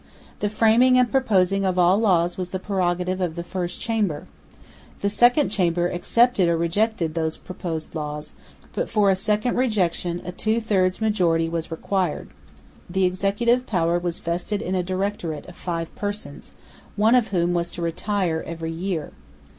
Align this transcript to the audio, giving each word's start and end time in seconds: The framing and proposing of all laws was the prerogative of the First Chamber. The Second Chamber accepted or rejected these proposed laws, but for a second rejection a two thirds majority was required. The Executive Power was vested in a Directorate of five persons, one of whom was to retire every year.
The 0.39 0.49
framing 0.49 0.97
and 0.97 1.11
proposing 1.11 1.63
of 1.63 1.77
all 1.77 1.99
laws 1.99 2.35
was 2.35 2.49
the 2.49 2.57
prerogative 2.57 3.21
of 3.21 3.35
the 3.35 3.43
First 3.43 3.79
Chamber. 3.79 4.25
The 5.01 5.11
Second 5.11 5.49
Chamber 5.49 5.85
accepted 5.89 6.49
or 6.49 6.57
rejected 6.57 7.13
these 7.13 7.37
proposed 7.37 7.93
laws, 7.93 8.33
but 8.73 8.89
for 8.89 9.11
a 9.11 9.15
second 9.15 9.57
rejection 9.57 10.19
a 10.25 10.31
two 10.31 10.59
thirds 10.59 11.01
majority 11.01 11.47
was 11.47 11.69
required. 11.69 12.29
The 12.89 13.05
Executive 13.05 13.67
Power 13.67 13.99
was 13.99 14.17
vested 14.17 14.59
in 14.59 14.73
a 14.73 14.81
Directorate 14.81 15.45
of 15.45 15.55
five 15.55 15.93
persons, 15.93 16.51
one 16.95 17.13
of 17.13 17.27
whom 17.27 17.53
was 17.53 17.69
to 17.69 17.83
retire 17.83 18.43
every 18.47 18.71
year. 18.71 19.11